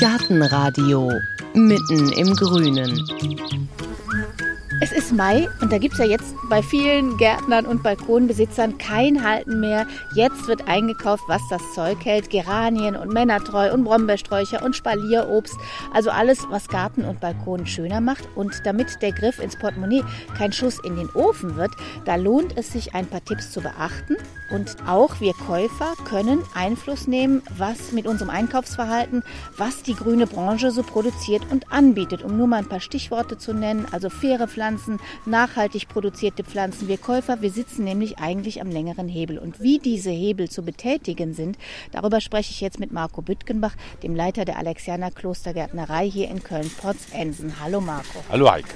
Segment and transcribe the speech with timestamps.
[0.00, 1.10] Gartenradio
[1.54, 3.02] mitten im Grünen.
[4.80, 9.24] Es ist Mai und da gibt es ja jetzt bei vielen Gärtnern und Balkonbesitzern kein
[9.24, 9.88] Halten mehr.
[10.14, 12.30] Jetzt wird eingekauft, was das Zeug hält.
[12.30, 15.56] Geranien und Männertreu und Brombeersträucher und Spalierobst.
[15.92, 18.28] Also alles, was Garten und Balkon schöner macht.
[18.36, 20.04] Und damit der Griff ins Portemonnaie
[20.36, 21.72] kein Schuss in den Ofen wird,
[22.04, 24.16] da lohnt es sich, ein paar Tipps zu beachten.
[24.50, 29.22] Und auch wir Käufer können Einfluss nehmen, was mit unserem Einkaufsverhalten,
[29.56, 32.22] was die grüne Branche so produziert und anbietet.
[32.22, 36.88] Um nur mal ein paar Stichworte zu nennen, also faire Pflanzen, nachhaltig produzierte Pflanzen.
[36.88, 39.38] Wir Käufer, wir sitzen nämlich eigentlich am längeren Hebel.
[39.38, 41.58] Und wie diese Hebel zu betätigen sind,
[41.92, 47.60] darüber spreche ich jetzt mit Marco Büttgenbach, dem Leiter der Alexianer Klostergärtnerei hier in Köln-Potzensen.
[47.60, 48.24] Hallo Marco.
[48.30, 48.74] Hallo Heike.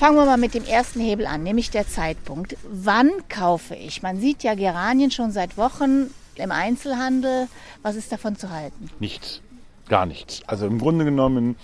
[0.00, 2.56] Fangen wir mal mit dem ersten Hebel an, nämlich der Zeitpunkt.
[2.72, 4.00] Wann kaufe ich?
[4.00, 7.48] Man sieht ja Geranien schon seit Wochen im Einzelhandel.
[7.82, 8.88] Was ist davon zu halten?
[8.98, 9.42] Nichts.
[9.90, 10.40] Gar nichts.
[10.46, 11.54] Also im Grunde genommen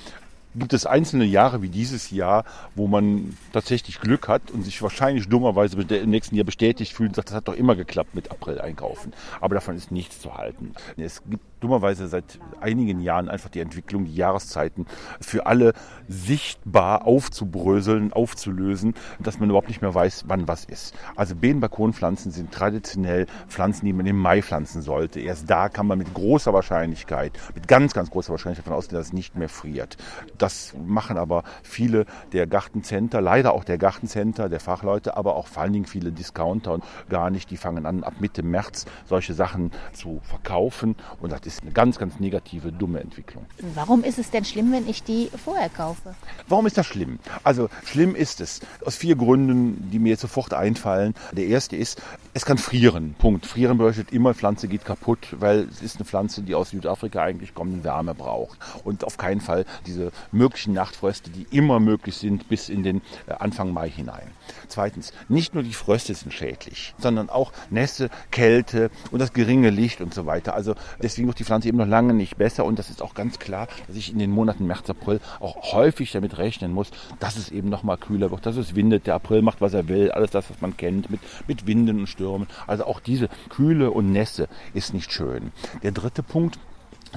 [0.54, 5.30] gibt es einzelne Jahre wie dieses Jahr, wo man tatsächlich Glück hat und sich wahrscheinlich
[5.30, 8.60] dummerweise im nächsten Jahr bestätigt fühlt und sagt, das hat doch immer geklappt mit April
[8.60, 9.14] einkaufen.
[9.40, 10.74] Aber davon ist nichts zu halten.
[10.98, 14.86] Es gibt dummerweise seit einigen Jahren einfach die Entwicklung, die Jahreszeiten
[15.20, 15.72] für alle
[16.06, 20.94] sichtbar aufzubröseln, aufzulösen, dass man überhaupt nicht mehr weiß, wann was ist.
[21.16, 25.18] Also Beetenbalkonpflanzen sind traditionell Pflanzen, die man im Mai pflanzen sollte.
[25.18, 29.08] Erst da kann man mit großer Wahrscheinlichkeit, mit ganz, ganz großer Wahrscheinlichkeit davon ausgehen, dass
[29.08, 29.96] es nicht mehr friert.
[30.38, 35.64] Das machen aber viele der Gartencenter, leider auch der Gartencenter, der Fachleute, aber auch vor
[35.64, 37.50] allen Dingen viele Discounter und gar nicht.
[37.50, 41.98] Die fangen an, ab Mitte März solche Sachen zu verkaufen und das ist eine ganz,
[41.98, 43.46] ganz negative, dumme Entwicklung.
[43.74, 46.14] Warum ist es denn schlimm, wenn ich die vorher kaufe?
[46.48, 47.18] Warum ist das schlimm?
[47.42, 51.14] Also schlimm ist es aus vier Gründen, die mir jetzt sofort einfallen.
[51.32, 52.02] Der erste ist,
[52.34, 53.14] es kann frieren.
[53.18, 53.46] Punkt.
[53.46, 57.54] Frieren bedeutet immer, Pflanze geht kaputt, weil es ist eine Pflanze, die aus Südafrika eigentlich
[57.54, 58.58] kommt und Wärme braucht.
[58.84, 63.32] Und auf keinen Fall diese möglichen Nachtfröste, die immer möglich sind bis in den äh,
[63.32, 64.30] Anfang Mai hinein.
[64.68, 70.00] Zweitens, nicht nur die Fröste sind schädlich, sondern auch Nässe, Kälte und das geringe Licht
[70.00, 70.54] und so weiter.
[70.54, 73.38] Also deswegen wird die Pflanze eben noch lange nicht besser und das ist auch ganz
[73.38, 77.50] klar, dass ich in den Monaten März, April auch häufig damit rechnen muss, dass es
[77.50, 79.06] eben noch mal kühler wird, dass es windet.
[79.06, 82.06] Der April macht, was er will, alles das, was man kennt, mit, mit Winden und
[82.06, 82.46] Stürmen.
[82.66, 85.52] Also auch diese Kühle und Nässe ist nicht schön.
[85.82, 86.58] Der dritte Punkt,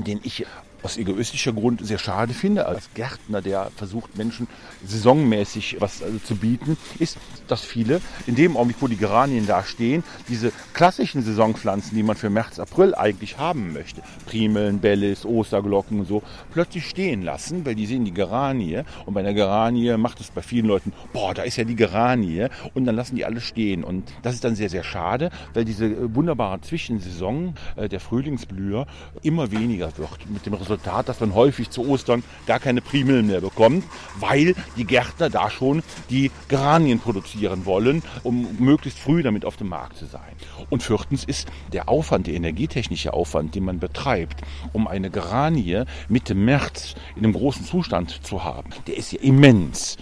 [0.05, 0.45] den ich
[0.83, 4.47] aus egoistischer Grund sehr schade finde, als Gärtner, der versucht, Menschen
[4.85, 7.17] saisonmäßig was also zu bieten, ist,
[7.47, 12.15] dass viele in dem Augenblick, wo die Geranien da stehen, diese klassischen Saisonpflanzen, die man
[12.15, 17.75] für März, April eigentlich haben möchte, Primeln, Bellis, Osterglocken und so, plötzlich stehen lassen, weil
[17.75, 21.43] die sehen die Geranie und bei einer Geranie macht es bei vielen Leuten, boah, da
[21.43, 23.83] ist ja die Geranie und dann lassen die alle stehen.
[23.83, 28.87] Und das ist dann sehr, sehr schade, weil diese wunderbare Zwischensaison äh, der Frühlingsblüher
[29.21, 33.41] immer weniger wird mit dem Resultat, dass man häufig zu Ostern gar keine Primeln mehr
[33.41, 33.83] bekommt,
[34.19, 39.69] weil die Gärtner da schon die Geranien produzieren wollen, um möglichst früh damit auf dem
[39.69, 40.21] Markt zu sein.
[40.69, 44.41] Und viertens ist der Aufwand, der energietechnische Aufwand, den man betreibt,
[44.73, 49.97] um eine Geranie Mitte März in einem großen Zustand zu haben, der ist ja immens.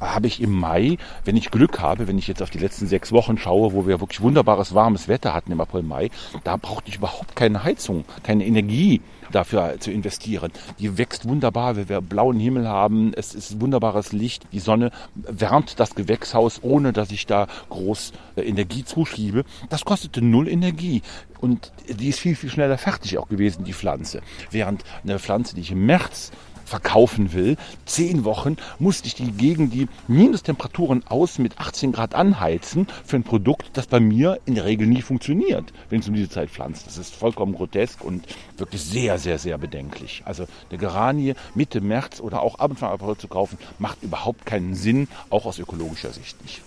[0.00, 3.12] Habe ich im Mai, wenn ich Glück habe, wenn ich jetzt auf die letzten sechs
[3.12, 6.10] Wochen schaue, wo wir wirklich wunderbares warmes Wetter hatten im April, Mai,
[6.44, 9.00] da brauchte ich überhaupt keine Heizung, keine Energie
[9.32, 10.52] dafür zu investieren.
[10.78, 15.80] Die wächst wunderbar, weil wir blauen Himmel haben, es ist wunderbares Licht, die Sonne wärmt
[15.80, 19.44] das Gewächshaus, ohne dass ich da groß äh, Energie zuschiebe.
[19.68, 21.02] Das kostete null Energie
[21.40, 24.22] und die ist viel, viel schneller fertig auch gewesen, die Pflanze.
[24.50, 26.30] Während eine Pflanze, die ich im März
[26.64, 32.86] verkaufen will, zehn Wochen musste ich die gegen die Minustemperaturen aus mit 18 Grad anheizen
[33.04, 36.30] für ein Produkt, das bei mir in der Regel nie funktioniert, wenn es um diese
[36.30, 36.86] Zeit pflanzt.
[36.86, 38.26] Das ist vollkommen grotesk und
[38.56, 40.22] wirklich sehr, sehr, sehr bedenklich.
[40.24, 45.08] Also eine Geranie Mitte März oder auch Anfang April zu kaufen, macht überhaupt keinen Sinn,
[45.30, 46.62] auch aus ökologischer Sicht nicht.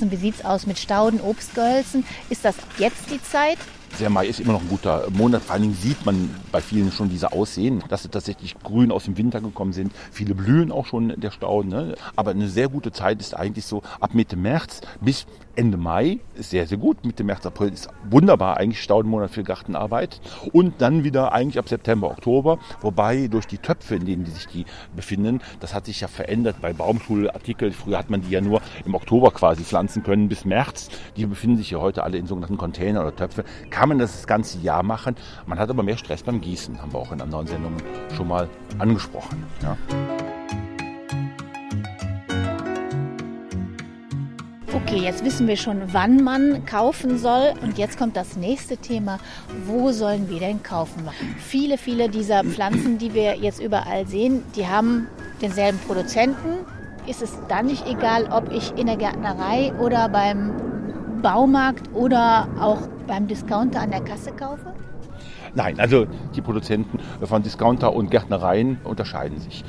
[0.00, 2.04] Wie sieht es aus mit Stauden, Obstgehölzen?
[2.28, 3.58] Ist das jetzt die Zeit?
[4.00, 5.42] Der Mai ist immer noch ein guter Monat.
[5.42, 9.04] Vor allen Dingen sieht man bei vielen schon diese Aussehen, dass sie tatsächlich grün aus
[9.04, 9.92] dem Winter gekommen sind.
[10.10, 11.68] Viele blühen auch schon der Stauden.
[11.70, 11.94] Ne?
[12.16, 16.50] Aber eine sehr gute Zeit ist eigentlich so ab Mitte März bis Ende Mai ist
[16.50, 17.04] sehr, sehr gut.
[17.04, 20.20] Mitte März, April ist wunderbar, eigentlich Staudenmonat für Gartenarbeit.
[20.52, 22.58] Und dann wieder eigentlich ab September, Oktober.
[22.80, 24.64] Wobei durch die Töpfe, in denen die sich die
[24.96, 27.72] befinden, das hat sich ja verändert bei Baumschulartikeln.
[27.72, 30.88] Früher hat man die ja nur im Oktober quasi pflanzen können bis März.
[31.16, 33.44] Die befinden sich ja heute alle in sogenannten Container oder Töpfe.
[33.70, 35.16] Kann man das das ganze Jahr machen.
[35.46, 37.82] Man hat aber mehr Stress beim Gießen, haben wir auch in anderen Sendungen
[38.16, 38.48] schon mal
[38.78, 39.44] angesprochen.
[39.62, 39.76] Ja.
[44.94, 47.52] Okay, jetzt wissen wir schon, wann man kaufen soll.
[47.62, 49.18] Und jetzt kommt das nächste Thema.
[49.66, 51.08] Wo sollen wir denn kaufen?
[51.36, 55.08] Viele, viele dieser Pflanzen, die wir jetzt überall sehen, die haben
[55.42, 56.64] denselben Produzenten.
[57.08, 60.52] Ist es dann nicht egal, ob ich in der Gärtnerei oder beim
[61.22, 64.74] Baumarkt oder auch beim Discounter an der Kasse kaufe?
[65.56, 66.06] Nein, also
[66.36, 69.64] die Produzenten von Discounter und Gärtnereien unterscheiden sich.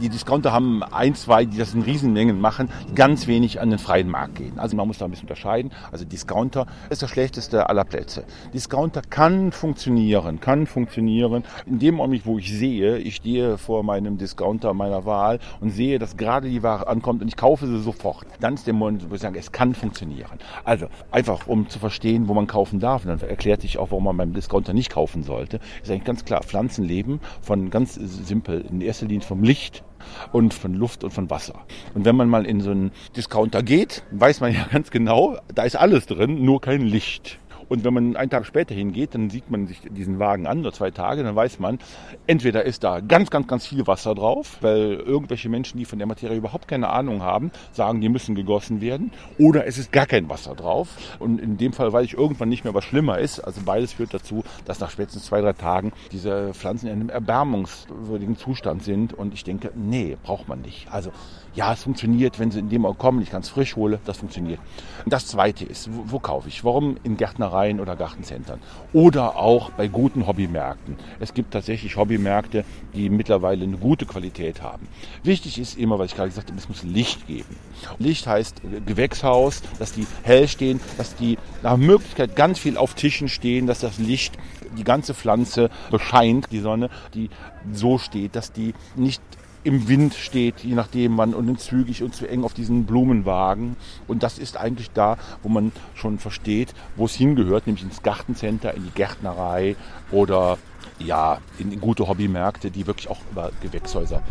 [0.00, 4.08] Die Discounter haben ein, zwei, die das in Riesenmengen machen, ganz wenig an den freien
[4.08, 4.58] Markt gehen.
[4.58, 5.70] Also man muss da ein bisschen unterscheiden.
[5.92, 8.24] Also Discounter ist der schlechteste aller Plätze.
[8.52, 11.44] Discounter kann funktionieren, kann funktionieren.
[11.66, 16.00] In dem Moment, wo ich sehe, ich stehe vor meinem Discounter meiner Wahl und sehe,
[16.00, 19.14] dass gerade die Ware ankommt und ich kaufe sie sofort, dann ist der Moment, wo
[19.14, 20.38] ich sage, es kann funktionieren.
[20.64, 24.04] Also einfach, um zu verstehen, wo man kaufen darf, und dann erklärt sich auch, warum
[24.04, 28.64] man beim Discounter nicht kaufen sollte, ist eigentlich ganz klar, Pflanzen leben von ganz simpel,
[28.68, 29.84] in erster Linie vom Licht
[30.32, 31.64] und von Luft und von Wasser.
[31.94, 35.64] Und wenn man mal in so einen Discounter geht, weiß man ja ganz genau, da
[35.64, 37.38] ist alles drin, nur kein Licht.
[37.68, 40.72] Und wenn man einen Tag später hingeht, dann sieht man sich diesen Wagen an, oder
[40.72, 41.78] zwei Tage, dann weiß man,
[42.26, 46.06] entweder ist da ganz, ganz, ganz viel Wasser drauf, weil irgendwelche Menschen, die von der
[46.06, 50.28] Materie überhaupt keine Ahnung haben, sagen, die müssen gegossen werden, oder es ist gar kein
[50.28, 50.88] Wasser drauf.
[51.18, 53.40] Und in dem Fall weiß ich irgendwann nicht mehr, was schlimmer ist.
[53.40, 58.36] Also beides führt dazu, dass nach spätestens zwei, drei Tagen diese Pflanzen in einem erbärmungswürdigen
[58.36, 59.12] Zustand sind.
[59.12, 60.88] Und ich denke, nee, braucht man nicht.
[60.90, 61.10] Also
[61.54, 64.58] ja, es funktioniert, wenn sie in dem Ort kommen, ich ganz frisch hole, das funktioniert.
[65.04, 66.64] Und das Zweite ist, wo, wo kaufe ich?
[66.64, 67.16] Warum in
[67.54, 68.60] Gärtnereien oder Gartencentern?
[68.92, 70.96] Oder auch bei guten Hobbymärkten.
[71.20, 72.64] Es gibt tatsächlich Hobbymärkte,
[72.94, 74.88] die mittlerweile eine gute Qualität haben.
[75.22, 77.56] Wichtig ist immer, was ich gerade gesagt habe, es muss Licht geben.
[77.98, 83.28] Licht heißt Gewächshaus, dass die hell stehen, dass die nach Möglichkeit ganz viel auf Tischen
[83.28, 84.34] stehen, dass das Licht
[84.76, 87.30] die ganze Pflanze bescheint, die Sonne, die
[87.72, 89.22] so steht, dass die nicht
[89.64, 93.76] im Wind steht, je nachdem wann und zügig und zu eng auf diesen Blumenwagen.
[94.06, 98.74] Und das ist eigentlich da, wo man schon versteht, wo es hingehört, nämlich ins Gartencenter,
[98.74, 99.76] in die Gärtnerei
[100.12, 100.58] oder
[100.98, 104.22] ja, in gute Hobbymärkte, die wirklich auch über Gewächshäuser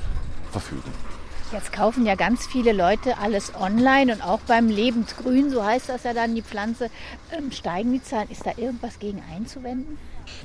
[0.52, 0.92] verfügen.
[1.52, 6.04] Jetzt kaufen ja ganz viele Leute alles online und auch beim Lebendgrün, so heißt das
[6.04, 6.90] ja dann, die Pflanze,
[7.32, 8.30] ähm, steigen die Zahlen.
[8.32, 9.98] Ist da irgendwas gegen einzuwenden?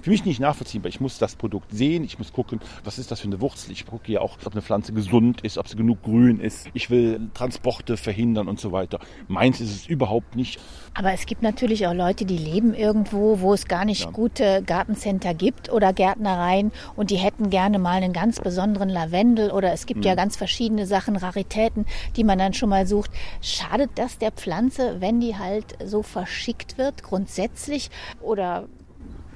[0.03, 0.89] Für mich nicht nachvollziehbar.
[0.89, 3.73] Ich muss das Produkt sehen, ich muss gucken, was ist das für eine Wurzel.
[3.73, 6.69] Ich gucke ja auch, ob eine Pflanze gesund ist, ob sie genug grün ist.
[6.75, 9.01] Ich will Transporte verhindern und so weiter.
[9.29, 10.61] Meins ist es überhaupt nicht.
[10.95, 14.11] Aber es gibt natürlich auch Leute, die leben irgendwo, wo es gar nicht ja.
[14.11, 19.73] gute Gartencenter gibt oder Gärtnereien und die hätten gerne mal einen ganz besonderen Lavendel oder
[19.73, 20.09] es gibt hm.
[20.09, 21.87] ja ganz verschiedene Sachen, Raritäten,
[22.17, 23.11] die man dann schon mal sucht.
[23.41, 27.91] Schadet das der Pflanze, wenn die halt so verschickt wird, grundsätzlich?
[28.21, 28.69] Oder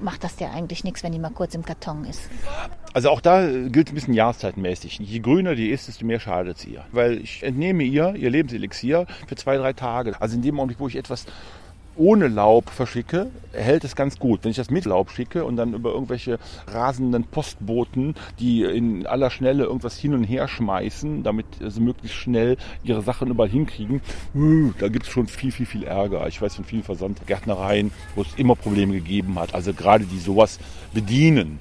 [0.03, 2.21] macht das ja eigentlich nichts, wenn die mal kurz im Karton ist.
[2.93, 4.99] Also auch da gilt es ein bisschen jahreszeitmäßig.
[4.99, 6.85] Je grüner die ist, desto mehr schadet sie ihr.
[6.93, 10.21] Weil ich entnehme ihr ihr Lebenselixier für zwei, drei Tage.
[10.21, 11.27] Also in dem Augenblick, wo ich etwas
[11.97, 14.41] ohne Laub verschicke, hält es ganz gut.
[14.43, 19.31] Wenn ich das mit Laub schicke und dann über irgendwelche rasenden Postboten, die in aller
[19.31, 24.01] Schnelle irgendwas hin und her schmeißen, damit sie möglichst schnell ihre Sachen überall hinkriegen,
[24.35, 26.27] uh, da gibt es schon viel, viel, viel Ärger.
[26.29, 29.55] Ich weiß von vielen Versandgärtnereien, wo es immer Probleme gegeben hat.
[29.55, 30.59] Also gerade die sowas
[30.93, 31.59] bedienen.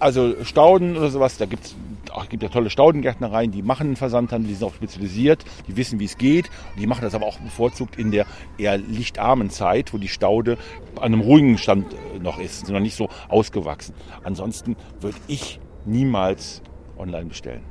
[0.00, 1.76] Also Stauden oder sowas, da gibt's
[2.22, 6.00] es gibt ja tolle Staudengärtnereien, die machen einen Versandhandel, die sind auch spezialisiert, die wissen,
[6.00, 6.50] wie es geht.
[6.78, 8.26] Die machen das aber auch bevorzugt in der
[8.58, 10.58] eher lichtarmen Zeit, wo die Staude
[10.96, 13.94] an einem ruhigen Stand äh, noch ist, sind noch nicht so ausgewachsen.
[14.24, 16.62] Ansonsten würde ich niemals
[16.98, 17.62] online bestellen.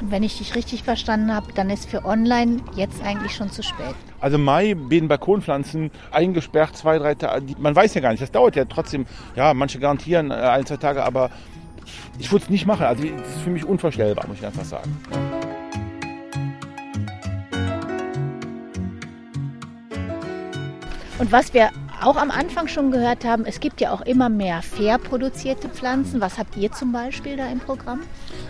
[0.00, 3.62] Und wenn ich dich richtig verstanden habe, dann ist für online jetzt eigentlich schon zu
[3.62, 3.94] spät.
[4.20, 7.54] Also Mai, Beeten, Balkonpflanzen eingesperrt, zwei, drei Tage.
[7.58, 9.06] Man weiß ja gar nicht, das dauert ja trotzdem.
[9.36, 11.30] Ja, manche garantieren äh, ein, zwei Tage, aber
[12.18, 12.86] ich würde es nicht machen.
[12.86, 14.96] Also das ist für mich unvorstellbar, muss ich einfach sagen.
[21.18, 21.70] Und was wir
[22.02, 26.20] auch am Anfang schon gehört haben, es gibt ja auch immer mehr fair produzierte Pflanzen.
[26.20, 28.00] Was habt ihr zum Beispiel da im Programm?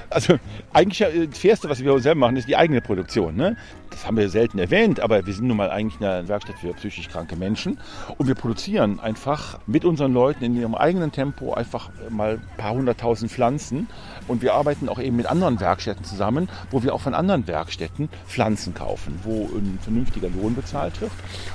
[0.09, 0.39] Also
[0.73, 0.99] eigentlich
[1.31, 3.37] das Fairste, was wir selber machen, ist die eigene Produktion.
[3.37, 3.57] Ne?
[3.93, 7.09] Das haben wir selten erwähnt, aber wir sind nun mal eigentlich eine Werkstatt für psychisch
[7.09, 7.79] kranke Menschen.
[8.17, 12.73] Und wir produzieren einfach mit unseren Leuten in ihrem eigenen Tempo einfach mal ein paar
[12.73, 13.89] hunderttausend Pflanzen.
[14.29, 18.09] Und wir arbeiten auch eben mit anderen Werkstätten zusammen, wo wir auch von anderen Werkstätten
[18.27, 21.13] Pflanzen kaufen, wo ein vernünftiger Lohn bezahlt wird.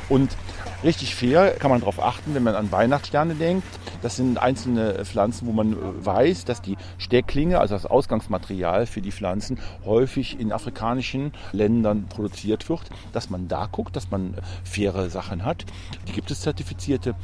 [0.08, 0.38] Und
[0.84, 3.68] richtig fair kann man darauf achten, wenn man an Weihnachtssterne denkt.
[4.04, 5.76] Das sind einzelne Pflanzen, wo man
[6.06, 12.27] weiß, dass die Stecklinge, also das Ausgangsmaterial für die Pflanzen, häufig in afrikanischen Ländern produziert
[12.30, 15.66] wird, dass man da guckt, dass man faire Sachen hat.
[16.08, 17.16] Die gibt es zertifizierte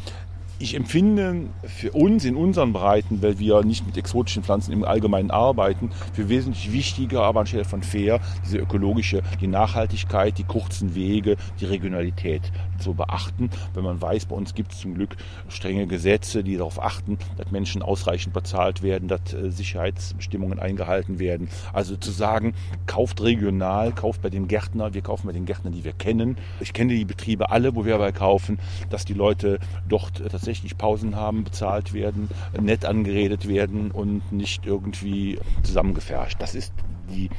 [0.59, 5.31] ich empfinde für uns in unseren Breiten, weil wir nicht mit exotischen Pflanzen im Allgemeinen
[5.31, 11.35] arbeiten, für wesentlich wichtiger, aber anstelle von fair, diese ökologische, die Nachhaltigkeit, die kurzen Wege,
[11.59, 12.51] die Regionalität
[12.83, 15.15] zu beachten, wenn man weiß, bei uns gibt es zum Glück
[15.47, 21.49] strenge Gesetze, die darauf achten, dass Menschen ausreichend bezahlt werden, dass äh, Sicherheitsbestimmungen eingehalten werden.
[21.71, 22.53] Also zu sagen,
[22.85, 26.37] kauft regional, kauft bei dem Gärtner, wir kaufen bei den Gärtnern, die wir kennen.
[26.59, 28.59] Ich kenne die Betriebe alle, wo wir aber kaufen,
[28.89, 35.39] dass die Leute dort tatsächlich Pausen haben, bezahlt werden, nett angeredet werden und nicht irgendwie
[35.63, 36.41] zusammengefärscht.
[36.41, 36.73] Das ist
[37.09, 37.29] die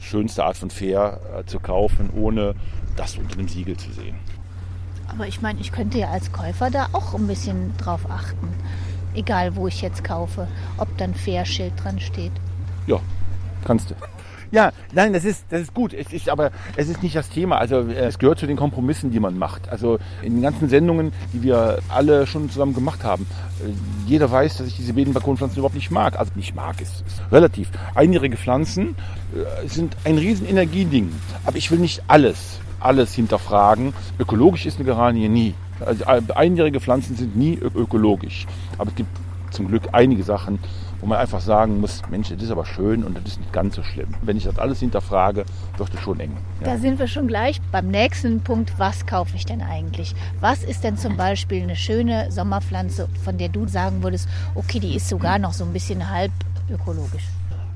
[0.00, 2.54] schönste Art von Fair äh, zu kaufen, ohne
[2.96, 4.16] das unter dem Siegel zu sehen.
[5.08, 8.48] Aber ich meine, ich könnte ja als Käufer da auch ein bisschen drauf achten.
[9.14, 10.46] Egal, wo ich jetzt kaufe,
[10.76, 12.32] ob dann Fair-Schild dran steht.
[12.86, 13.00] Ja,
[13.64, 13.94] kannst du.
[14.50, 15.92] Ja, nein, das ist, das ist gut.
[15.92, 17.58] Es ist aber, es ist nicht das Thema.
[17.58, 19.68] Also äh, es gehört zu den Kompromissen, die man macht.
[19.68, 23.26] Also in den ganzen Sendungen, die wir alle schon zusammen gemacht haben,
[23.60, 23.70] äh,
[24.06, 26.18] jeder weiß, dass ich diese Bedenbalkonpflanzen überhaupt nicht mag.
[26.18, 27.70] Also nicht mag, ist, ist relativ.
[27.94, 28.96] Einjährige Pflanzen
[29.34, 31.12] äh, sind ein riesen Energieding.
[31.44, 33.92] Aber ich will nicht alles, alles hinterfragen.
[34.18, 35.54] Ökologisch ist eine Geranie nie.
[35.84, 36.04] Also
[36.34, 38.46] einjährige Pflanzen sind nie ökologisch.
[38.78, 39.10] Aber es gibt
[39.50, 40.58] zum Glück einige Sachen,
[41.00, 43.76] wo man einfach sagen muss, Mensch, das ist aber schön und das ist nicht ganz
[43.76, 44.08] so schlimm.
[44.22, 45.44] Wenn ich das alles hinterfrage,
[45.76, 46.36] wird es schon eng.
[46.60, 46.72] Ja.
[46.72, 48.72] Da sind wir schon gleich beim nächsten Punkt.
[48.78, 50.14] Was kaufe ich denn eigentlich?
[50.40, 54.96] Was ist denn zum Beispiel eine schöne Sommerpflanze, von der du sagen würdest, okay, die
[54.96, 56.32] ist sogar noch so ein bisschen halb
[56.68, 57.24] ökologisch?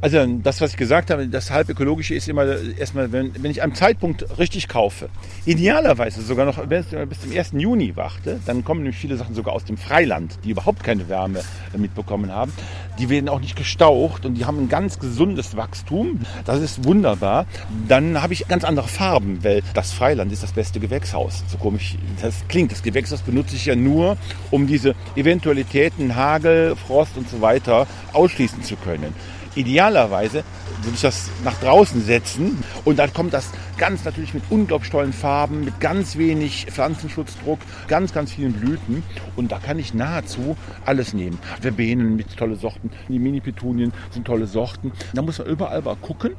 [0.02, 2.44] Also das, was ich gesagt habe, das halb ökologische ist immer
[2.76, 5.08] erstmal, wenn, wenn ich am Zeitpunkt richtig kaufe.
[5.46, 7.52] Idealerweise sogar noch, wenn ich bis zum 1.
[7.52, 11.42] Juni warte, dann kommen nämlich viele Sachen sogar aus dem Freiland, die überhaupt keine Wärme
[11.76, 12.52] mitbekommen haben.
[12.98, 16.18] Die werden auch nicht gestaucht und die haben ein ganz gesundes Wachstum.
[16.46, 17.46] Das ist wunderbar.
[17.86, 21.44] Dann habe ich ganz andere Farben, weil das Freiland ist das beste Gewächshaus.
[21.46, 22.72] So komisch das klingt.
[22.72, 24.16] Das Gewächshaus benutze ich ja nur,
[24.50, 29.14] um diese Eventualitäten, Hagel, Frost und so weiter ausschließen zu können.
[29.54, 30.44] Idealerweise
[30.82, 35.12] würde ich das nach draußen setzen und dann kommt das ganz natürlich mit unglaublich tollen
[35.12, 39.02] Farben, mit ganz wenig Pflanzenschutzdruck, ganz, ganz vielen Blüten
[39.36, 41.38] und da kann ich nahezu alles nehmen.
[41.60, 44.92] Verbenen mit tolle Sorten, die Mini-Petunien sind tolle Sorten.
[45.14, 46.32] Da muss man überall mal gucken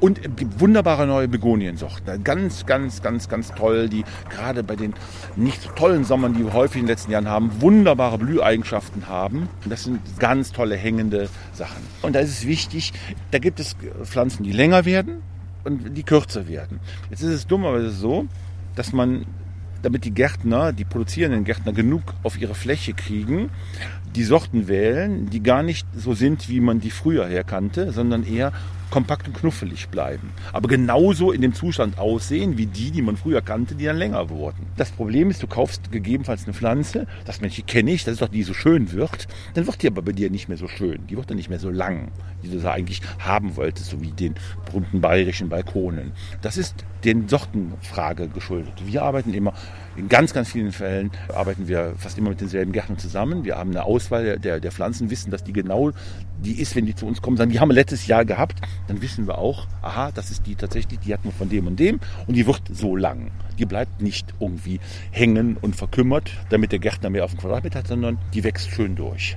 [0.00, 0.20] und
[0.58, 2.24] wunderbare neue Begoniensorten.
[2.24, 4.94] Ganz, ganz, ganz, ganz toll, die gerade bei den
[5.36, 9.48] nicht so tollen Sommern, die wir häufig in den letzten Jahren haben, wunderbare Blüheigenschaften haben.
[9.64, 11.82] Das sind ganz tolle hängende Sachen.
[12.02, 12.92] Und da ist es wichtig,
[13.30, 15.22] da gibt es Pflanzen, die länger werden
[15.64, 16.80] und die kürzer werden.
[17.10, 18.26] Jetzt ist es dummerweise so,
[18.74, 19.26] dass man
[19.82, 23.50] damit die Gärtner, die produzierenden Gärtner genug auf ihre Fläche kriegen,
[24.14, 28.52] die Sorten wählen, die gar nicht so sind, wie man die früher herkannte, sondern eher
[28.90, 30.32] kompakt und knuffelig bleiben.
[30.52, 34.30] Aber genauso in dem Zustand aussehen wie die, die man früher kannte, die dann länger
[34.30, 34.66] wurden.
[34.76, 38.22] Das Problem ist, du kaufst gegebenenfalls eine Pflanze, das Mensch, die kenne ich, das ist
[38.22, 41.06] doch die so schön wird, dann wird die aber bei dir nicht mehr so schön.
[41.08, 42.08] Die wird dann nicht mehr so lang,
[42.42, 46.12] wie du sie eigentlich haben wolltest, so wie den berühmten bayerischen Balkonen.
[46.42, 48.74] Das ist den Sortenfrage geschuldet.
[48.86, 49.54] Wir arbeiten immer
[49.96, 53.44] in ganz, ganz vielen Fällen arbeiten wir fast immer mit denselben Gärtnern zusammen.
[53.44, 55.92] Wir haben eine Auswahl der, der Pflanzen, wissen, dass die genau
[56.38, 59.00] die ist, wenn die zu uns kommen, sagen, die haben wir letztes Jahr gehabt, dann
[59.00, 62.00] wissen wir auch, aha, das ist die tatsächlich, die hatten wir von dem und dem
[62.26, 63.30] und die wird so lang.
[63.58, 67.88] Die bleibt nicht irgendwie hängen und verkümmert, damit der Gärtner mehr auf den Quadratmeter hat,
[67.88, 69.36] sondern die wächst schön durch.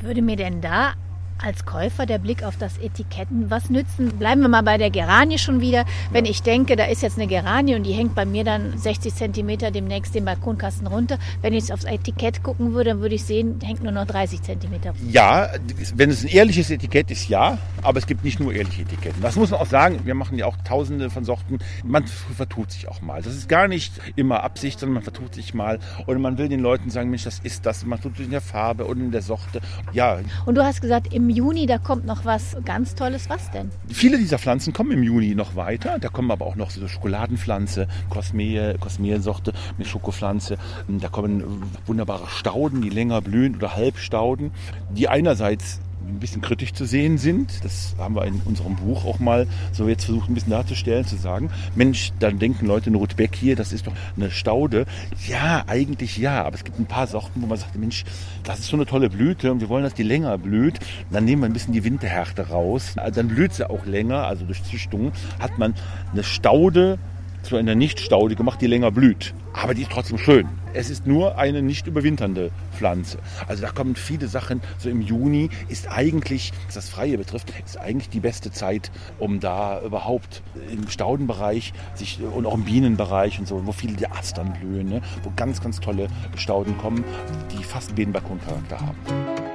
[0.00, 0.94] Würde mir denn da
[1.42, 4.08] als Käufer der Blick auf das Etiketten was nützen?
[4.18, 5.84] Bleiben wir mal bei der Geranie schon wieder.
[6.12, 9.14] Wenn ich denke, da ist jetzt eine Geranie und die hängt bei mir dann 60
[9.14, 11.18] Zentimeter demnächst den Balkonkasten runter.
[11.42, 14.94] Wenn ich aufs Etikett gucken würde, dann würde ich sehen, hängt nur noch 30 Zentimeter.
[15.10, 15.48] Ja,
[15.94, 17.58] wenn es ein ehrliches Etikett ist, ja.
[17.82, 19.20] Aber es gibt nicht nur ehrliche Etiketten.
[19.20, 20.00] Das muss man auch sagen.
[20.04, 21.58] Wir machen ja auch tausende von Sorten.
[21.84, 23.22] Man vertut sich auch mal.
[23.22, 25.78] Das ist gar nicht immer Absicht, sondern man vertut sich mal.
[26.06, 27.84] Und man will den Leuten sagen, Mensch, das ist das.
[27.84, 29.60] Man tut sich in der Farbe und in der Sorte.
[29.92, 30.20] Ja.
[30.46, 33.28] Und du hast gesagt, im Juni, da kommt noch was ganz Tolles.
[33.28, 33.70] Was denn?
[33.88, 35.98] Viele dieser Pflanzen kommen im Juni noch weiter.
[35.98, 40.58] Da kommen aber auch noch so Schokoladenpflanze, Kosmee, Kosmee-Sorte mit Schokopflanze.
[40.88, 44.52] Da kommen wunderbare Stauden, die länger blühen oder Halbstauden,
[44.90, 47.64] die einerseits ein bisschen kritisch zu sehen sind.
[47.64, 51.16] Das haben wir in unserem Buch auch mal so jetzt versucht ein bisschen darzustellen, zu
[51.16, 54.86] sagen, Mensch, dann denken Leute, eine Rotbeck hier, das ist doch eine Staude.
[55.26, 58.04] Ja, eigentlich ja, aber es gibt ein paar Sorten, wo man sagt, Mensch,
[58.42, 60.78] das ist so eine tolle Blüte und wir wollen, dass die länger blüht.
[61.10, 62.94] Dann nehmen wir ein bisschen die Winterhärte raus.
[63.14, 65.74] Dann blüht sie auch länger, also durch Züchtung hat man
[66.12, 66.98] eine Staude
[67.44, 69.34] zu einer Nichtstaude gemacht, die länger blüht.
[69.52, 70.48] Aber die ist trotzdem schön.
[70.72, 73.18] Es ist nur eine nicht überwinternde Pflanze.
[73.46, 74.60] Also da kommen viele Sachen.
[74.78, 79.38] So im Juni ist eigentlich, was das Freie betrifft, ist eigentlich die beste Zeit, um
[79.38, 84.52] da überhaupt im Staudenbereich sich, und auch im Bienenbereich und so, wo viele die Astern
[84.60, 87.04] blühen, ne, wo ganz, ganz tolle Stauden kommen,
[87.52, 89.53] die fast einen Balkoncharakter haben.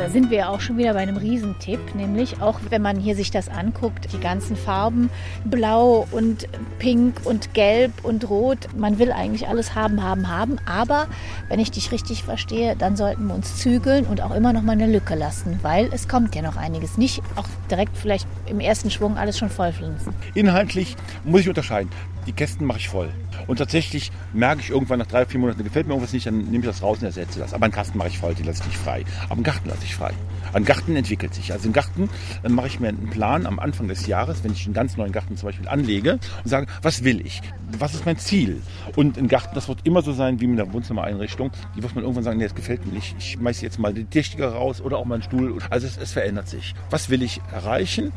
[0.00, 3.30] Da sind wir auch schon wieder bei einem Riesentipp, nämlich auch wenn man hier sich
[3.30, 5.10] das anguckt, die ganzen Farben,
[5.44, 8.68] blau und pink und gelb und rot.
[8.74, 10.56] Man will eigentlich alles haben, haben, haben.
[10.64, 11.06] Aber
[11.50, 14.72] wenn ich dich richtig verstehe, dann sollten wir uns zügeln und auch immer noch mal
[14.72, 16.96] eine Lücke lassen, weil es kommt ja noch einiges.
[16.96, 20.14] Nicht auch direkt vielleicht im ersten Schwung alles schon vollpflanzen.
[20.32, 21.90] Inhaltlich muss ich unterscheiden.
[22.26, 23.10] Die Kästen mache ich voll.
[23.46, 26.58] Und tatsächlich merke ich irgendwann nach drei, vier Monaten, gefällt mir irgendwas nicht, dann nehme
[26.58, 27.54] ich das raus und ersetze das.
[27.54, 29.04] Aber einen Kasten mache ich voll, den lasse ich nicht frei.
[29.24, 30.12] Aber einen Garten lasse ich frei.
[30.52, 31.52] Ein Garten entwickelt sich.
[31.52, 32.08] Also im Garten
[32.42, 35.12] dann mache ich mir einen Plan am Anfang des Jahres, wenn ich einen ganz neuen
[35.12, 37.40] Garten zum Beispiel anlege und sage, was will ich?
[37.78, 38.60] Was ist mein Ziel?
[38.96, 41.50] Und ein Garten, das wird immer so sein wie mit einer Wohnzimmereinrichtung.
[41.76, 43.14] Die wird man irgendwann sagen, nee, das gefällt mir nicht.
[43.18, 45.58] Ich schmeiße jetzt mal den Tischtiger raus oder auch mal einen Stuhl.
[45.70, 46.74] Also es, es verändert sich.
[46.90, 48.12] Was will ich erreichen?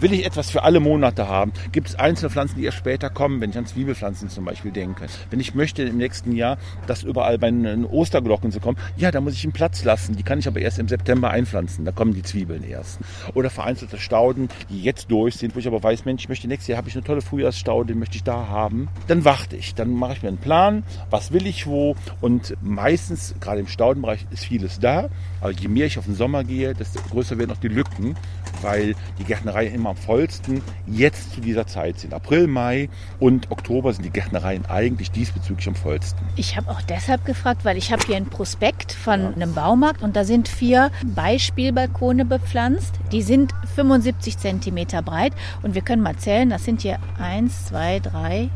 [0.00, 1.52] Will ich etwas für alle Monate haben?
[1.72, 5.06] Gibt es einzelne Pflanzen, die erst später kommen, wenn ich an Zwiebelpflanzen zum Beispiel denke?
[5.30, 9.22] Wenn ich möchte im nächsten Jahr, dass überall bei den Osterglocken so kommen, ja, da
[9.22, 10.16] muss ich einen Platz lassen.
[10.16, 11.86] Die kann ich aber erst im September einpflanzen.
[11.86, 12.98] Da kommen die Zwiebeln erst.
[13.32, 16.68] Oder vereinzelte Stauden, die jetzt durch sind, wo ich aber weiß, Mensch, ich möchte nächstes
[16.68, 18.88] Jahr habe ich eine tolle Frühjahrsstaude, den möchte ich da haben.
[19.06, 19.74] Dann warte ich.
[19.74, 21.96] Dann mache ich mir einen Plan, was will ich wo.
[22.20, 25.08] Und meistens, gerade im Staudenbereich, ist vieles da.
[25.40, 28.14] Aber je mehr ich auf den Sommer gehe, desto größer werden auch die Lücken,
[28.62, 32.14] weil die Gärtnereien immer am vollsten jetzt zu dieser Zeit sind.
[32.14, 32.88] April, Mai
[33.18, 36.18] und Oktober sind die Gärtnereien eigentlich diesbezüglich am vollsten.
[36.36, 39.30] Ich habe auch deshalb gefragt, weil ich habe hier ein Prospekt von ja.
[39.30, 42.94] einem Baumarkt und da sind vier Beispielbalkone bepflanzt.
[43.12, 48.00] Die sind 75 Zentimeter breit und wir können mal zählen, das sind hier 1, 2,
[48.00, 48.50] 3,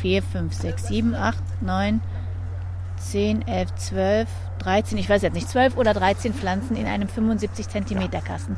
[0.00, 2.00] 4, 5, 6, 7, 8, 9,
[2.96, 7.68] 10, 11, 12, 13, ich weiß jetzt nicht, 12 oder 13 Pflanzen in einem 75
[7.68, 8.56] Zentimeter Kasten.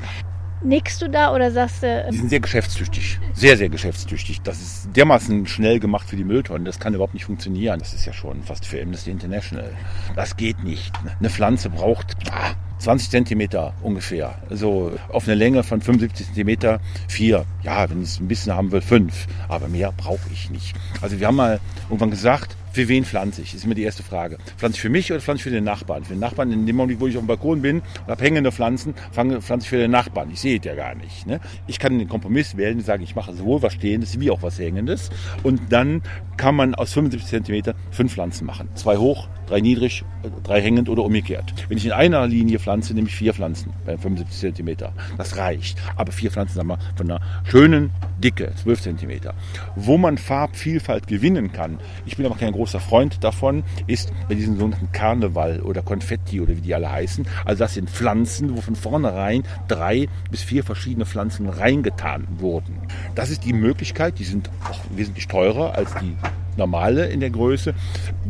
[0.64, 2.06] Nickst du da oder sagst du?
[2.10, 3.18] Die sind sehr geschäftstüchtig.
[3.34, 4.42] Sehr, sehr geschäftstüchtig.
[4.42, 6.64] Das ist dermaßen schnell gemacht für die Mülltonnen.
[6.64, 7.80] Das kann überhaupt nicht funktionieren.
[7.80, 9.72] Das ist ja schon fast für Amnesty International.
[10.14, 10.92] Das geht nicht.
[11.18, 14.36] Eine Pflanze braucht ah, 20 Zentimeter ungefähr.
[14.50, 17.44] Also auf eine Länge von 75 Zentimeter vier.
[17.62, 19.26] Ja, wenn es ein bisschen haben will, fünf.
[19.48, 20.76] Aber mehr brauche ich nicht.
[21.00, 23.54] Also wir haben mal irgendwann gesagt, für wen pflanze ich?
[23.54, 24.38] Ist immer die erste Frage.
[24.56, 26.04] Pflanze ich für mich oder pflanze ich für den Nachbarn?
[26.04, 28.50] Für den Nachbarn, in dem Moment, wo ich auf dem Balkon bin und habe hängende
[28.50, 30.30] Pflanzen, pflanze ich für den Nachbarn.
[30.30, 31.26] Ich sehe es ja gar nicht.
[31.26, 31.40] Ne?
[31.66, 34.58] Ich kann den Kompromiss wählen und sagen, ich mache sowohl was Stehendes wie auch was
[34.58, 35.10] Hängendes.
[35.42, 36.02] Und dann
[36.36, 38.68] kann man aus 75 Zentimeter fünf Pflanzen machen.
[38.74, 40.04] Zwei hoch, drei niedrig,
[40.42, 41.52] drei hängend oder umgekehrt.
[41.68, 44.92] Wenn ich in einer Linie pflanze, nehme ich vier Pflanzen bei 75 Zentimeter.
[45.18, 45.78] Das reicht.
[45.96, 47.90] Aber vier Pflanzen, sagen wir, von einer schönen
[48.22, 49.34] Dicke, 12 Zentimeter.
[49.74, 54.56] Wo man Farbvielfalt gewinnen kann, ich bin aber kein großer Freund davon, ist bei diesem
[54.58, 57.26] sogenannten Karneval oder Konfetti oder wie die alle heißen.
[57.44, 62.76] Also das sind Pflanzen, wo von vornherein drei bis vier verschiedene Pflanzen reingetan wurden.
[63.14, 66.16] Das ist die Möglichkeit, die sind auch wesentlich teurer als die
[66.56, 67.74] normale in der Größe.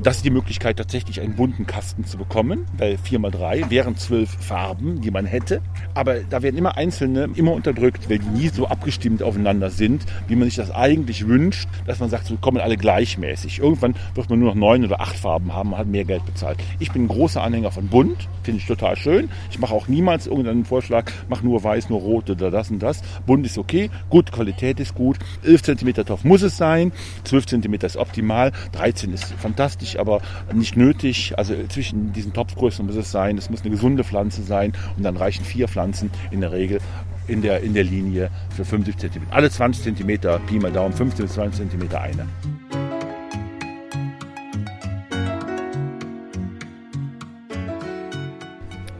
[0.03, 5.01] Das ist die Möglichkeit, tatsächlich einen bunten Kasten zu bekommen, weil 4x3 wären zwölf Farben,
[5.01, 5.61] die man hätte.
[5.95, 10.37] Aber da werden immer einzelne immer unterdrückt, weil die nie so abgestimmt aufeinander sind, wie
[10.37, 13.59] man sich das eigentlich wünscht, dass man sagt, so kommen alle gleichmäßig.
[13.59, 16.59] Irgendwann wird man nur noch neun oder acht Farben haben, man hat mehr Geld bezahlt.
[16.79, 19.29] Ich bin ein großer Anhänger von bunt, finde ich total schön.
[19.51, 23.03] Ich mache auch niemals irgendeinen Vorschlag, mach nur weiß, nur rot oder das und das.
[23.27, 25.19] Bunt ist okay, gut, Qualität ist gut.
[25.45, 26.93] 11 cm Topf muss es sein,
[27.25, 28.53] 12 cm ist optimal optimal.
[28.73, 30.21] 13 ist fantastisch, aber
[30.53, 31.33] nicht nötig.
[31.39, 33.39] Also zwischen diesen Topfgrößen muss es sein.
[33.39, 36.79] Es muss eine gesunde Pflanze sein und dann reichen vier Pflanzen in der Regel
[37.29, 39.23] in der, in der Linie für 50 cm.
[39.31, 42.27] Alle 20 cm, Pi mal Daumen, 15 bis 20 cm eine.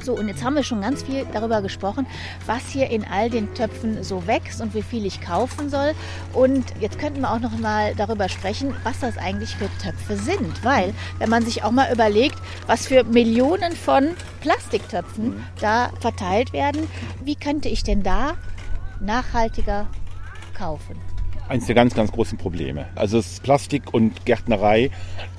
[0.03, 2.07] So, und jetzt haben wir schon ganz viel darüber gesprochen,
[2.47, 5.93] was hier in all den Töpfen so wächst und wie viel ich kaufen soll.
[6.33, 10.65] Und jetzt könnten wir auch noch mal darüber sprechen, was das eigentlich für Töpfe sind.
[10.65, 12.37] Weil, wenn man sich auch mal überlegt,
[12.67, 14.09] was für Millionen von
[14.41, 15.45] Plastiktöpfen mhm.
[15.61, 16.89] da verteilt werden,
[17.25, 18.35] wie könnte ich denn da
[19.01, 19.87] nachhaltiger
[20.55, 20.97] kaufen?
[21.49, 22.87] eines der ganz, ganz großen Probleme.
[22.95, 24.91] Also das Plastik und Gärtnerei,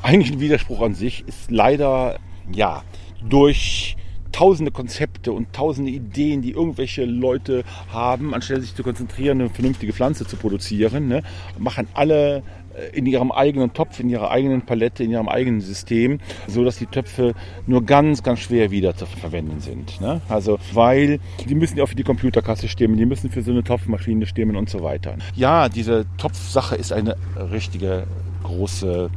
[0.03, 2.19] eigentlich ein Widerspruch an sich, ist leider,
[2.51, 2.83] ja,
[3.27, 3.95] durch
[4.33, 9.93] tausende Konzepte und tausende Ideen, die irgendwelche Leute haben, anstelle sich zu konzentrieren, eine vernünftige
[9.93, 11.23] Pflanze zu produzieren, ne,
[11.57, 12.43] machen alle
[12.75, 16.77] äh, in ihrem eigenen Topf, in ihrer eigenen Palette, in ihrem eigenen System, so dass
[16.77, 17.33] die Töpfe
[17.67, 20.01] nur ganz, ganz schwer wieder zu verwenden sind.
[20.01, 20.21] Ne?
[20.27, 23.63] Also, weil die müssen ja auch für die Computerkasse stimmen, die müssen für so eine
[23.63, 25.15] Topfmaschine stimmen und so weiter.
[25.35, 27.15] Ja, diese Topfsache ist eine
[27.51, 28.05] richtige
[28.43, 29.09] große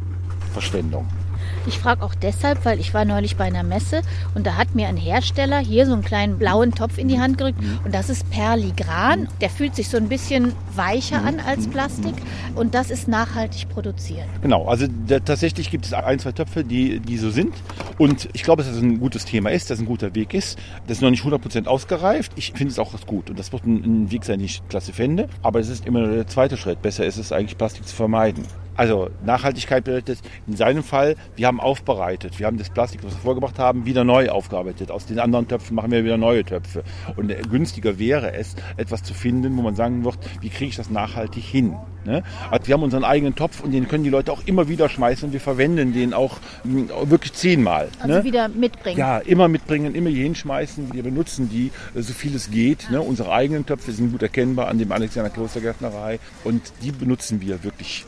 [0.52, 1.06] Verschwendung.
[1.66, 4.02] Ich frage auch deshalb, weil ich war neulich bei einer Messe
[4.34, 7.38] und da hat mir ein Hersteller hier so einen kleinen blauen Topf in die Hand
[7.38, 7.80] gerückt Mhm.
[7.84, 9.28] und das ist Perligran.
[9.40, 11.26] Der fühlt sich so ein bisschen weicher Mhm.
[11.26, 12.14] an als Plastik
[12.54, 14.26] und das ist nachhaltig produziert.
[14.42, 17.54] Genau, also da, tatsächlich gibt es ein, zwei Töpfe, die, die so sind.
[17.98, 20.58] Und ich glaube, dass das ein gutes Thema ist, dass es ein guter Weg ist.
[20.86, 22.32] Das ist noch nicht 100% ausgereift.
[22.36, 23.30] Ich finde es auch gut.
[23.30, 25.28] Und das wird ein, ein Weg sein, den ich klasse fände.
[25.42, 26.82] Aber es ist immer nur der zweite Schritt.
[26.82, 28.44] Besser ist es eigentlich, Plastik zu vermeiden.
[28.76, 32.38] Also Nachhaltigkeit bedeutet in seinem Fall, wir haben aufbereitet.
[32.38, 34.90] Wir haben das Plastik, was wir vorgebracht haben, wieder neu aufgearbeitet.
[34.90, 36.82] Aus den anderen Töpfen machen wir wieder neue Töpfe.
[37.16, 40.90] Und günstiger wäre es, etwas zu finden, wo man sagen wird, wie kriege ich das
[40.90, 41.76] nachhaltig hin?
[42.06, 42.22] Ne?
[42.50, 45.26] Also wir haben unseren eigenen Topf und den können die Leute auch immer wieder schmeißen
[45.26, 47.88] und wir verwenden den auch mh, wirklich zehnmal.
[47.98, 48.24] Also ne?
[48.24, 48.98] wieder mitbringen.
[48.98, 50.92] Ja, immer mitbringen, immer hier hinschmeißen.
[50.92, 52.90] Wir benutzen die, äh, so viel es geht.
[52.90, 53.00] Ne?
[53.00, 58.04] Unsere eigenen Töpfe sind gut erkennbar an dem Alexander Klostergärtnerei und die benutzen wir wirklich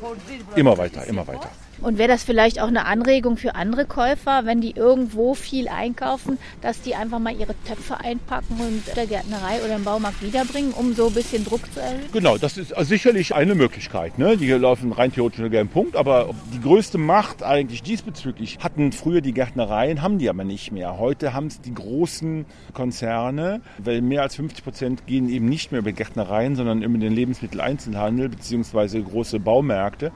[0.59, 1.51] immer weiter, immer weiter.
[1.81, 6.39] Und wäre das vielleicht auch eine Anregung für andere Käufer, wenn die irgendwo viel einkaufen,
[6.61, 10.95] dass die einfach mal ihre Töpfe einpacken und der Gärtnerei oder im Baumarkt wiederbringen, um
[10.95, 12.01] so ein bisschen Druck zu erhöhen?
[12.13, 14.19] Genau, das ist sicherlich eine Möglichkeit.
[14.19, 14.37] Ne?
[14.37, 19.21] Die laufen rein theoretisch unter gelben Punkt, aber die größte Macht eigentlich diesbezüglich hatten früher
[19.21, 20.99] die Gärtnereien, haben die aber nicht mehr.
[20.99, 25.81] Heute haben es die großen Konzerne, weil mehr als 50 Prozent gehen eben nicht mehr
[25.81, 30.11] über Gärtnereien, sondern über den Lebensmitteleinzelhandel beziehungsweise große Baumärkte.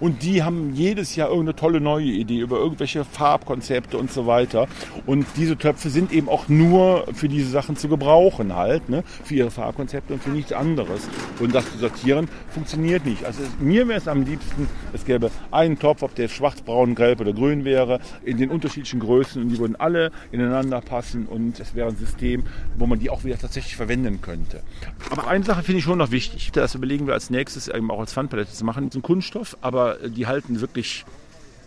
[0.00, 4.66] Und die haben jedes Jahr irgendeine tolle neue Idee über irgendwelche Farbkonzepte und so weiter.
[5.06, 9.02] Und diese Töpfe sind eben auch nur für diese Sachen zu gebrauchen halt, ne?
[9.24, 11.08] für ihre Farbkonzepte und für nichts anderes.
[11.40, 13.24] Und das zu sortieren funktioniert nicht.
[13.24, 16.94] Also es, mir wäre es am liebsten, es gäbe einen Topf, ob der schwarz, braun,
[16.94, 21.60] gelb oder grün wäre, in den unterschiedlichen Größen und die würden alle ineinander passen und
[21.60, 22.44] es wäre ein System,
[22.76, 24.62] wo man die auch wieder tatsächlich verwenden könnte.
[25.10, 26.50] Aber eine Sache finde ich schon noch wichtig.
[26.52, 28.86] Das überlegen wir als nächstes eben auch als Pfandpalette zu machen.
[28.86, 30.97] Das ist ein Kunststoff, aber die halten wirklich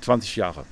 [0.02, 0.66] 20 Jahre.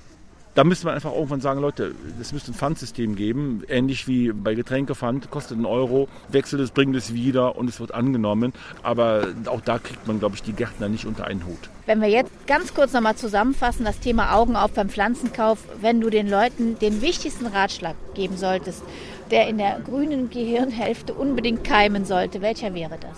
[0.56, 4.56] Da müsste man einfach irgendwann sagen, Leute, es müsste ein Pfandsystem geben, ähnlich wie bei
[4.56, 8.52] Getränkepfand, kostet einen Euro, wechselt es, bringt es wieder und es wird angenommen.
[8.84, 11.70] Aber auch da kriegt man, glaube ich, die Gärtner nicht unter einen Hut.
[11.86, 16.10] Wenn wir jetzt ganz kurz nochmal zusammenfassen, das Thema Augen auf beim Pflanzenkauf, wenn du
[16.10, 18.84] den Leuten den wichtigsten Ratschlag geben solltest,
[19.32, 23.18] der in der grünen Gehirnhälfte unbedingt keimen sollte, welcher wäre das?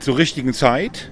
[0.00, 1.10] Zur richtigen Zeit,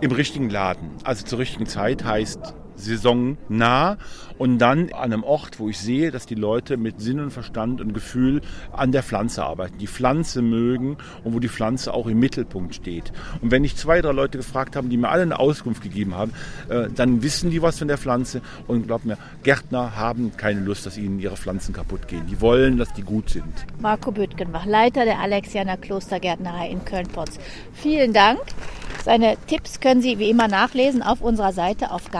[0.00, 0.90] im richtigen Laden.
[1.04, 3.98] Also zur richtigen Zeit heißt saisonnah
[4.38, 7.80] und dann an einem Ort, wo ich sehe, dass die Leute mit Sinn und Verstand
[7.80, 8.40] und Gefühl
[8.72, 13.12] an der Pflanze arbeiten, die Pflanze mögen und wo die Pflanze auch im Mittelpunkt steht.
[13.40, 16.32] Und wenn ich zwei, drei Leute gefragt habe, die mir alle eine Auskunft gegeben haben,
[16.68, 20.86] äh, dann wissen die was von der Pflanze und glaubt mir, Gärtner haben keine Lust,
[20.86, 22.26] dass ihnen ihre Pflanzen kaputt gehen.
[22.26, 23.44] Die wollen, dass die gut sind.
[23.80, 27.38] Marco Böttgenbach, Leiter der Alexianer Klostergärtnerei in Köln-Potz.
[27.72, 28.40] Vielen Dank.
[29.04, 32.10] Seine Tipps können Sie wie immer nachlesen auf unserer Seite auf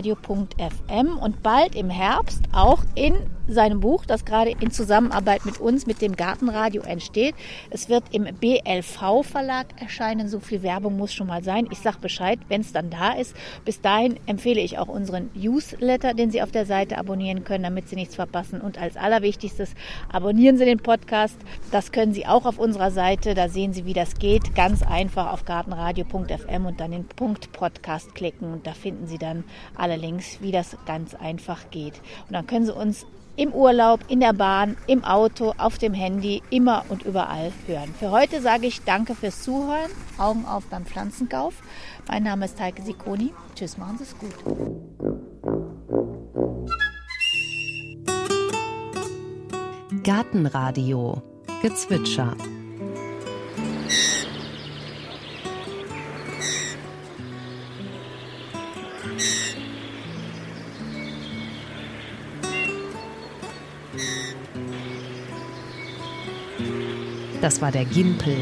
[0.00, 3.14] gartenradio.fm und bald im Herbst auch in
[3.52, 7.34] seinem Buch, das gerade in Zusammenarbeit mit uns, mit dem Gartenradio entsteht.
[7.70, 10.28] Es wird im BLV Verlag erscheinen.
[10.28, 11.68] So viel Werbung muss schon mal sein.
[11.70, 13.34] Ich sage Bescheid, wenn es dann da ist.
[13.64, 17.88] Bis dahin empfehle ich auch unseren Newsletter, den Sie auf der Seite abonnieren können, damit
[17.88, 18.60] Sie nichts verpassen.
[18.60, 19.74] Und als allerwichtigstes,
[20.12, 21.36] abonnieren Sie den Podcast.
[21.70, 23.34] Das können Sie auch auf unserer Seite.
[23.34, 24.54] Da sehen Sie, wie das geht.
[24.54, 28.52] Ganz einfach auf gartenradio.fm und dann den Punkt Podcast klicken.
[28.52, 29.44] Und da finden Sie dann
[29.76, 32.00] alle Links, wie das ganz einfach geht.
[32.26, 33.06] Und dann können Sie uns
[33.36, 37.94] im Urlaub, in der Bahn, im Auto, auf dem Handy, immer und überall hören.
[37.98, 39.90] Für heute sage ich danke fürs Zuhören.
[40.18, 41.54] Augen auf beim Pflanzenkauf.
[42.08, 43.32] Mein Name ist Heike Sikoni.
[43.54, 44.34] Tschüss, machen Sie es gut.
[50.02, 51.22] Gartenradio
[51.62, 52.36] Gezwitscher
[67.40, 68.36] Das war der Gimpel.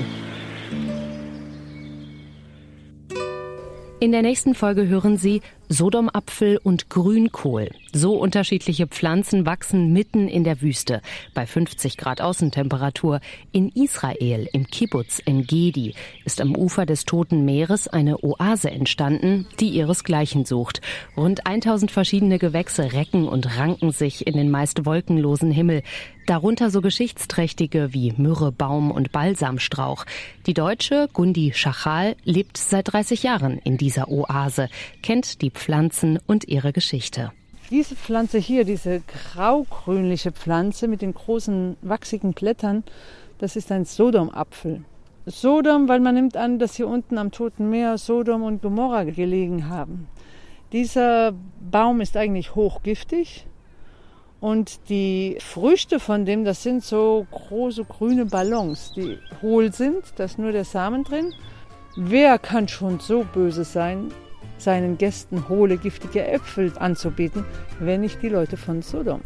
[4.01, 7.69] In der nächsten Folge hören Sie Sodomapfel und Grünkohl.
[8.01, 11.03] So unterschiedliche Pflanzen wachsen mitten in der Wüste
[11.35, 13.19] bei 50 Grad Außentemperatur.
[13.51, 19.71] In Israel, im Kibbutz Engedi, ist am Ufer des Toten Meeres eine Oase entstanden, die
[19.71, 20.81] ihresgleichen sucht.
[21.17, 25.83] Rund 1000 verschiedene Gewächse recken und ranken sich in den meist wolkenlosen Himmel.
[26.27, 30.05] Darunter so geschichtsträchtige wie Myrrhe, Baum und Balsamstrauch.
[30.47, 34.69] Die Deutsche Gundi Schachal lebt seit 30 Jahren in dieser Oase,
[35.03, 37.33] kennt die Pflanzen und ihre Geschichte.
[37.71, 42.83] Diese Pflanze hier, diese graugrünliche Pflanze mit den großen wachsigen Blättern,
[43.37, 44.85] das ist ein Sodomapfel.
[45.27, 49.69] Sodom, weil man nimmt an, dass hier unten am Toten Meer Sodom und Gomorra gelegen
[49.69, 50.09] haben.
[50.73, 53.47] Dieser Baum ist eigentlich hochgiftig
[54.41, 60.25] und die Früchte von dem, das sind so große grüne Ballons, die hohl sind, da
[60.25, 61.35] ist nur der Samen drin.
[61.97, 64.11] Wer kann schon so böse sein,
[64.59, 67.45] seinen Gästen hohle, giftige Äpfel anzubieten,
[67.79, 69.21] wenn nicht die Leute von Sodom.